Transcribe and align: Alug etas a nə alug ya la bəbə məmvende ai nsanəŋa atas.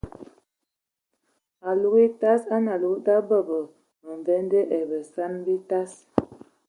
Alug 1.69 1.95
etas 2.07 2.41
a 2.55 2.57
nə 2.63 2.69
alug 2.75 2.97
ya 3.05 3.15
la 3.17 3.21
bəbə 3.29 3.59
məmvende 4.03 4.59
ai 4.75 4.83
nsanəŋa 5.01 5.55
atas. 5.61 5.91